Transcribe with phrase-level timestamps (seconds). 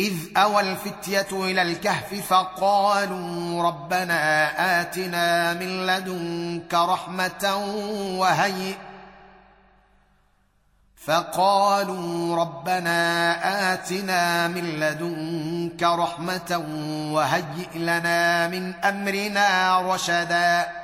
[0.00, 4.20] إذ أوى الفتية إلى الكهف فقالوا ربنا
[4.80, 7.56] آتنا من لدنك رحمة
[8.18, 8.74] وهيئ.
[11.06, 13.02] فقالوا ربنا
[13.72, 16.64] آتنا من لدنك رحمة
[17.12, 20.79] وهيئ لنا من أمرنا رشدا.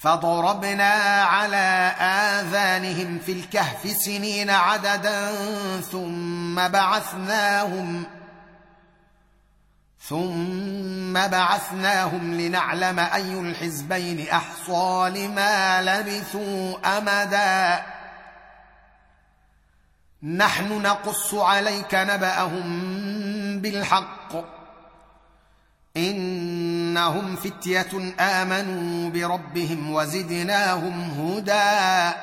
[0.00, 5.32] فضربنا على آذانهم في الكهف سنين عددا
[5.80, 8.04] ثم بعثناهم
[10.08, 17.86] ثم بعثناهم لنعلم أي الحزبين أحصى لما لبثوا أمدا.
[20.22, 22.68] نحن نقص عليك نبأهم
[23.60, 24.32] بالحق.
[26.88, 32.16] إنهم فتية آمنوا بربهم وزدناهم هدى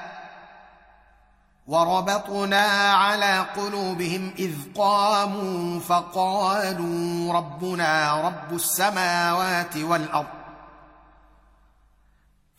[1.67, 10.44] وربطنا على قلوبهم إذ قاموا فقالوا ربنا رب السماوات والأرض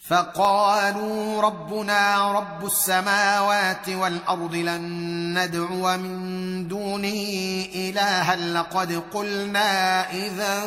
[0.08, 10.64] فقالوا ربنا رب السماوات والأرض لن ندعو من دونه إلها لقد قلنا إذا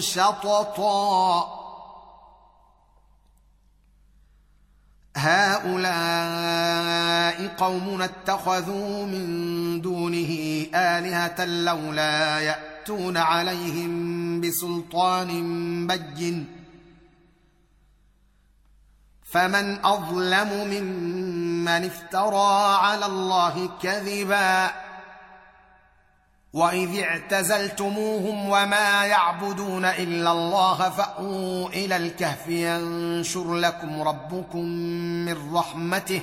[0.00, 1.60] شططا.
[5.16, 6.70] هؤلاء
[7.58, 15.28] قوم اتخذوا من دونه آلهة لولا يأتون عليهم بسلطان
[15.86, 16.59] بين
[19.30, 24.70] فمن أظلم ممن افترى على الله كذبا
[26.52, 34.64] وإذ اعتزلتموهم وما يعبدون إلا الله فأووا إلى الكهف ينشر لكم ربكم
[35.24, 36.22] من رحمته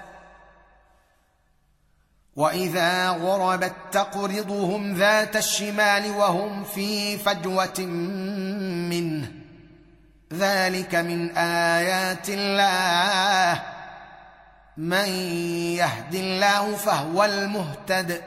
[2.41, 7.79] واذا غربت تقرضهم ذات الشمال وهم في فجوه
[8.89, 9.31] منه
[10.33, 13.61] ذلك من ايات الله
[14.77, 15.09] من
[15.77, 18.21] يهد الله فهو المهتد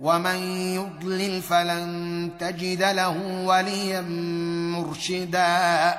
[0.00, 0.36] ومن
[0.74, 4.00] يضلل فلن تجد له وليا
[4.76, 5.98] مرشدا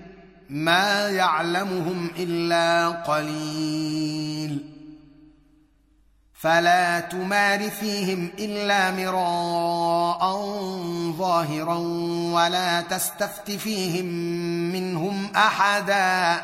[0.51, 4.71] ما يعلمهم إلا قليل.
[6.33, 10.35] فلا تمار فيهم إلا مراء
[11.17, 11.77] ظاهرا
[12.33, 14.05] ولا تستفت فيهم
[14.71, 16.43] منهم أحدا.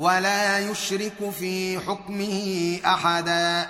[0.00, 3.68] ولا يشرك في حكمه أحدا.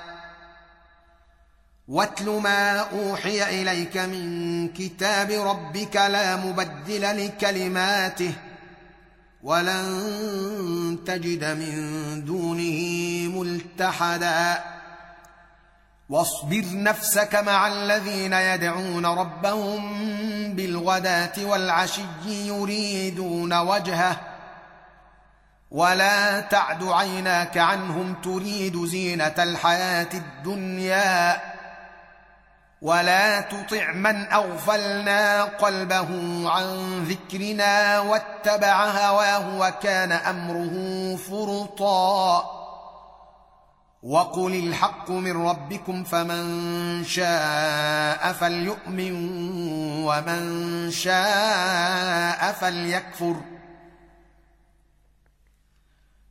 [1.89, 8.33] واتل ما أوحي إليك من كتاب ربك لا مبدل لكلماته
[9.43, 11.75] ولن تجد من
[12.25, 12.81] دونه
[13.39, 14.65] ملتحدا.
[16.09, 19.83] واصبر نفسك مع الذين يدعون ربهم
[20.55, 24.30] بالغداة والعشي يريدون وجهه
[25.71, 31.41] ولا تعد عيناك عنهم تريد زينه الحياة الدنيا
[32.83, 36.09] ولا تطع من اغفلنا قلبه
[36.51, 36.65] عن
[37.05, 42.61] ذكرنا واتبع هواه وكان امره فرطا
[44.03, 49.13] وقل الحق من ربكم فمن شاء فليؤمن
[50.05, 53.37] ومن شاء فليكفر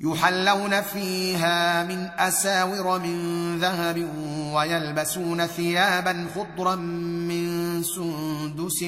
[0.00, 4.08] يحلون فيها من أساور من ذهب
[4.54, 8.82] ويلبسون ثيابا خضرا من سندس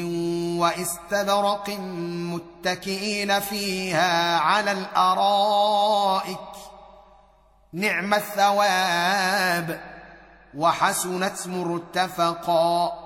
[0.60, 1.70] واستبرق
[2.34, 6.38] متكئين فيها على الأرائك.
[7.72, 9.80] نعم الثواب.
[10.54, 13.05] وحسنت مرتفقا.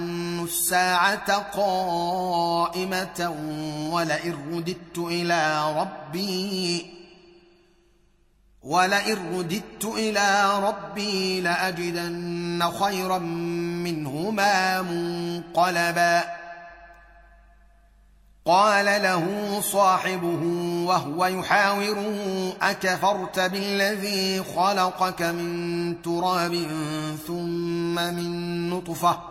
[0.51, 3.19] الساعة قائمة
[3.91, 6.85] ولئن رددت إلى ربي
[8.63, 13.17] ولئن رددت إلى ربي لأجدن خيرا
[13.87, 16.23] منهما منقلبا.
[18.45, 19.25] قال له
[19.61, 20.43] صاحبه
[20.85, 26.67] وهو يحاوره أكفرت بالذي خلقك من تراب
[27.27, 29.30] ثم من نطفة؟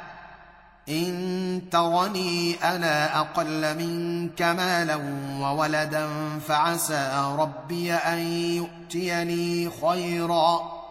[0.91, 4.95] إن ترني أنا أقل منك مالا
[5.39, 6.09] وولدا
[6.47, 8.19] فعسى ربي أن
[8.57, 10.81] يؤتيني خيرا.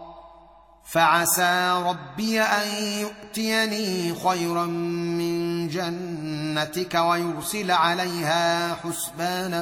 [0.85, 2.67] فعسى ربي أن
[3.01, 9.61] يؤتيني خيرا من جنتك ويرسل عليها حسبانا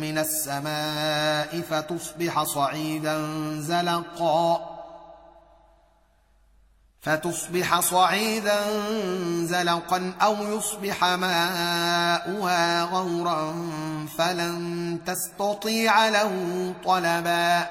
[0.00, 3.18] من السماء فتصبح صعيدا
[3.60, 4.77] زلقا.
[7.08, 8.60] فتصبح صعيدا
[9.44, 13.54] زلقا أو يصبح ماؤها غورا
[14.18, 16.32] فلن تستطيع له
[16.84, 17.66] طلبا.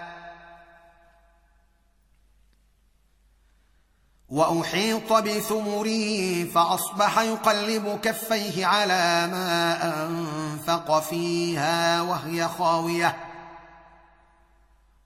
[4.29, 13.26] وأحيط بثمره فأصبح يقلب كفيه على ما أنفق فيها وهي خاوية.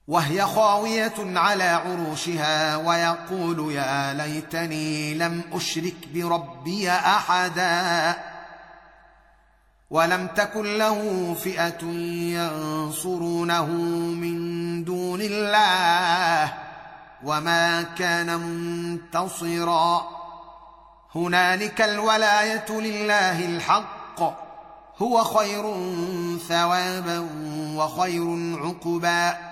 [0.08, 8.16] وهي خاوية على عروشها ويقول يا ليتني لم أشرك بربي أحدا
[9.90, 11.84] ولم تكن له فئة
[12.34, 16.54] ينصرونه من دون الله
[17.24, 20.08] وما كان منتصرا.
[21.14, 24.20] هنالك الولاية لله الحق
[25.02, 25.62] هو خير
[26.48, 27.28] ثوابا
[27.76, 29.51] وخير عقبا.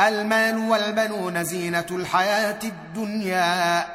[0.00, 3.86] المال والبنون زينة الحياة الدنيا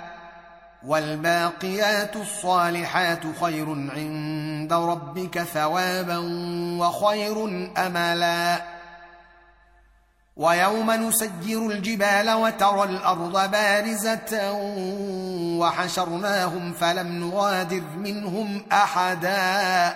[0.85, 6.17] والباقيات الصالحات خير عند ربك ثوابا
[6.79, 7.45] وخير
[7.77, 8.61] أملا.
[10.37, 14.51] ويوم نسجر الجبال وترى الأرض بارزة
[15.59, 19.95] وحشرناهم فلم نغادر منهم أحدا.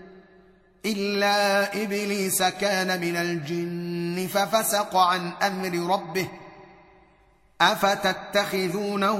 [0.85, 6.27] إلا إبليس كان من الجن ففسق عن أمر ربه
[7.61, 9.11] أفتتخذونه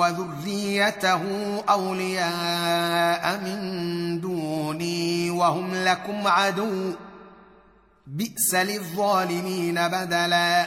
[0.00, 1.22] وذريته
[1.68, 6.92] أولياء من دوني وهم لكم عدو
[8.06, 10.66] بئس للظالمين بدلا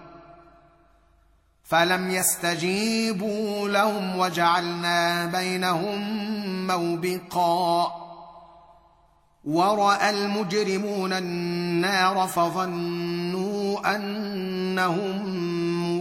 [1.71, 6.01] فلم يستجيبوا لهم وجعلنا بينهم
[6.67, 7.91] موبقا
[9.45, 15.21] وراى المجرمون النار فظنوا انهم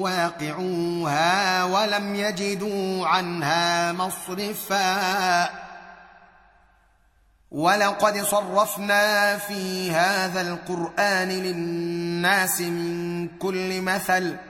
[0.01, 5.51] واقعوها ولم يجدوا عنها مصرفا
[7.51, 14.50] ولقد صرفنا في هذا القران للناس من كل مثل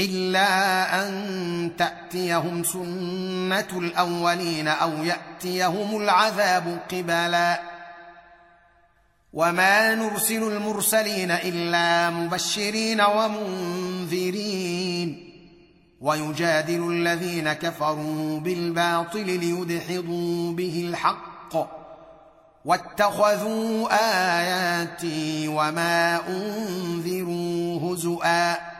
[0.00, 0.48] إلا
[1.02, 7.60] أن تأتيهم سنة الأولين أو يأتيهم العذاب قبلا.
[9.32, 14.30] وما نرسل المرسلين إلا مبشرين ومنذرين.
[16.00, 21.80] ويجادل الذين كفروا بالباطل ليدحضوا به الحق.
[22.64, 23.88] واتخذوا
[24.40, 28.79] آياتي وما أنذروا هزؤا.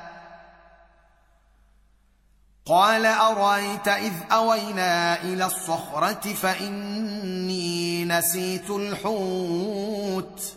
[2.65, 10.53] قال أرأيت إذ أوينا إلى الصخرة فإني نسيت الحوت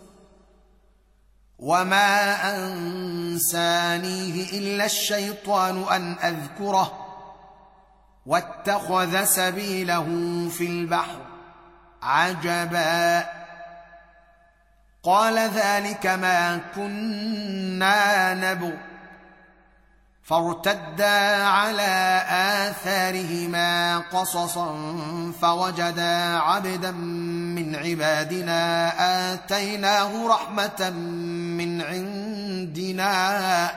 [1.59, 7.01] وما أنسانيه إلا الشيطان أن أذكره
[8.27, 10.05] واتخذ سبيله
[10.51, 11.21] في البحر
[12.03, 13.27] عجبا
[15.03, 18.94] قال ذلك ما كنا نبغ
[20.25, 22.23] فارتدا على
[22.69, 24.77] آثارهما قصصا
[25.43, 28.93] فوجدا عبدا من عبادنا
[29.35, 30.91] آتيناه رحمة
[31.59, 33.71] من عندنا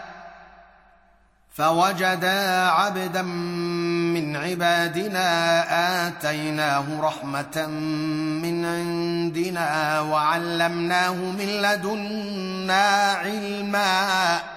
[1.56, 5.28] فوجدا عبدا من عبادنا
[6.08, 7.66] آتيناه رحمة
[8.44, 14.57] من عندنا وعلمناه من لدنا علما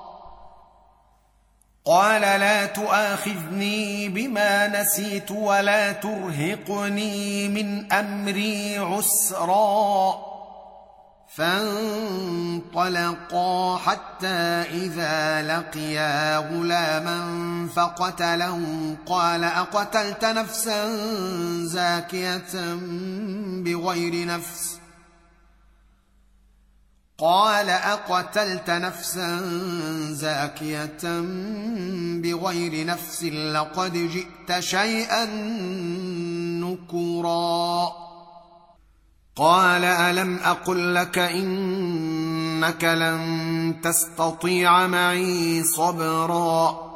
[1.85, 10.31] قال لا تؤاخذني بما نسيت ولا ترهقني من أمري عسرا.
[11.35, 12.77] فانطلقا
[13.77, 17.19] حتى إذا لقيا غلاما
[17.75, 20.95] فقتله قال أقتلت نفسا
[21.65, 22.53] زاكية
[23.63, 24.80] بغير نفس؟
[27.21, 29.39] قال أقتلت نفسا
[30.11, 31.21] زاكية
[32.21, 35.25] بغير نفس لقد جئت شيئا
[36.65, 37.91] نكرا
[39.35, 46.91] قال ألم أقل لك إنك لن تستطيع معي صبرا.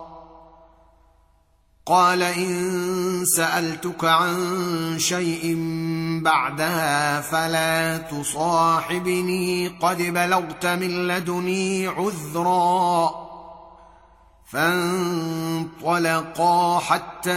[1.86, 5.56] قال إن سألتك عن شيء
[6.26, 9.68] بعدها فلا تصاحبني.
[9.68, 13.26] قد بلغت من لدني عذرا
[15.76, 16.20] فانطلقا
[16.80, 17.32] حتى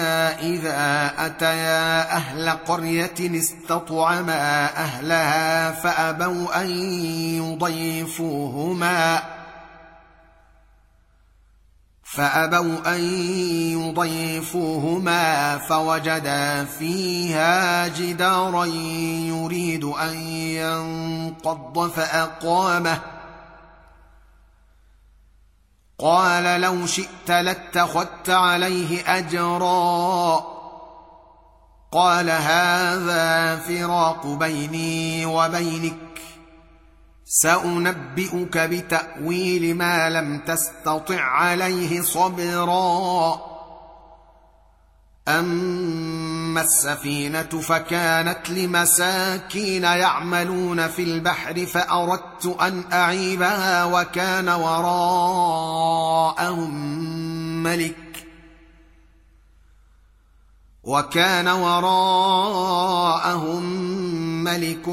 [0.52, 6.70] إذا أتيا أهل قرية استطعما أهلها فأبوا أن
[7.42, 9.22] يضيفوهما.
[12.12, 13.00] فأبوا أن
[13.72, 23.00] يضيفوهما فوجدا فيها جدارا يريد أن ينقض فأقامه.
[25.98, 30.44] قال لو شئت لاتخذت عليه أجرا.
[31.92, 36.07] قال هذا فراق بيني وبينك.
[37.30, 43.40] سأنبئك بتأويل ما لم تستطع عليه صبرا.
[45.28, 55.54] أما السفينة فكانت لمساكين يعملون في البحر فأردت أن أعيبها وكان وراءهم
[57.62, 58.26] ملك.
[60.84, 62.68] وكان وراءهم
[64.48, 64.88] ملك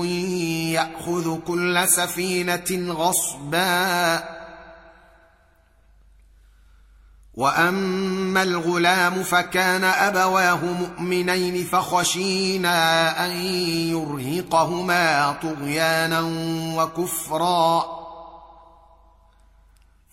[0.76, 4.24] يأخذ كل سفينة غصبا.
[7.34, 12.78] وأما الغلام فكان أبواه مؤمنين فخشينا
[13.26, 13.32] أن
[13.92, 16.22] يرهقهما طغيانا
[16.78, 18.05] وكفرا.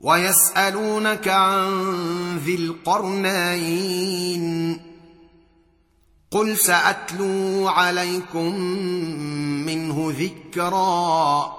[0.00, 4.10] ويسألونك عن ذي القرنين
[6.30, 8.54] قل سأتلو عليكم
[9.66, 11.52] منه ذكرا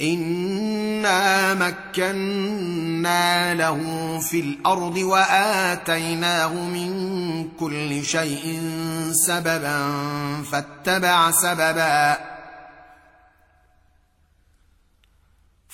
[0.00, 3.78] إنا مكنا له
[4.20, 8.60] في الأرض وآتيناه من كل شيء
[9.12, 9.92] سببا
[10.52, 12.35] فاتبع سببا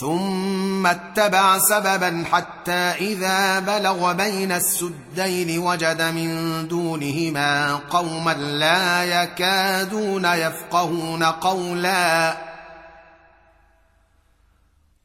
[0.00, 11.22] ثم اتبع سببا حتى إذا بلغ بين السدين وجد من دونهما قوما لا يكادون يفقهون
[11.22, 12.47] قولا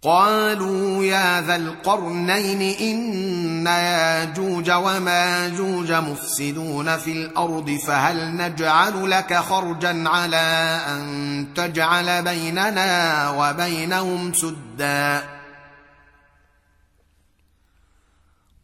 [0.03, 10.79] قالوا يا ذا القرنين إن ياجوج وماجوج مفسدون في الأرض فهل نجعل لك خرجا على
[10.87, 15.23] أن تجعل بيننا وبينهم سدا؟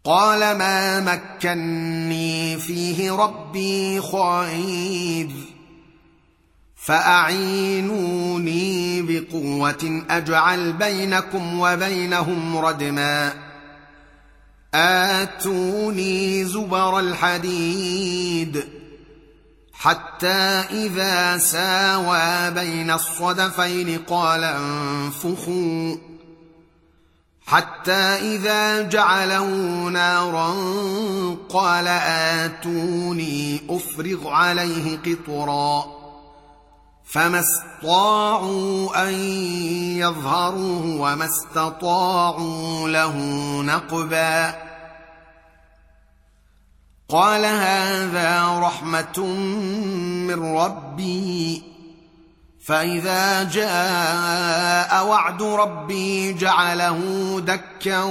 [0.04, 5.49] قال ما مكني فيه ربي خير.
[6.84, 8.42] فأعينوني
[9.02, 13.34] بقوة أجعل بينكم وبينهم ردما.
[14.74, 18.64] آتوني زبر الحديد
[19.74, 25.96] حتى إذا ساوى بين الصدفين قال انفخوا.
[27.46, 29.46] حتى إذا جعله
[29.90, 30.56] نارا
[31.50, 35.99] قال آتوني أفرغ عليه قطرا.
[37.10, 39.14] فما استطاعوا ان
[39.98, 43.18] يظهروه وما استطاعوا له
[43.62, 44.56] نقبا
[47.10, 49.20] قال هذا رحمه
[50.28, 51.64] من ربي
[52.66, 57.00] فاذا جاء وعد ربي جعله
[57.40, 58.04] دكا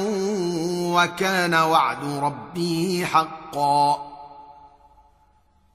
[0.83, 4.08] وكان وعد ربي حقا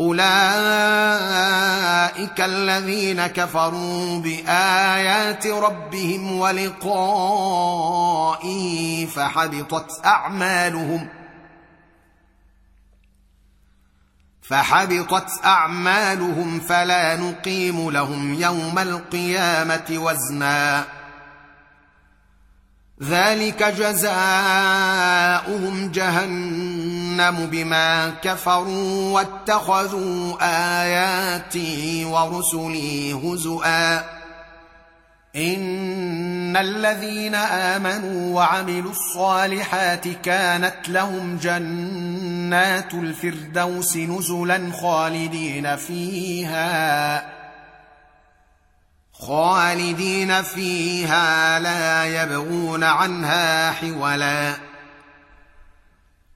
[0.00, 0.24] أولئك
[2.40, 7.46] الذين كفروا بآيات ربهم ولقائه
[9.06, 11.08] فحبطت أعمالهم
[14.42, 20.84] فحبطت أعمالهم فلا نقيم لهم يوم القيامة وزنا
[23.02, 24.14] ذلك جزاؤهم
[27.14, 30.36] جهنم بما كفروا واتخذوا
[30.82, 33.98] آياتي ورسلي هزؤا.
[35.36, 47.24] إن الذين آمنوا وعملوا الصالحات كانت لهم جنات الفردوس نزلا خالدين فيها
[49.12, 54.73] خالدين فيها لا يبغون عنها حولا.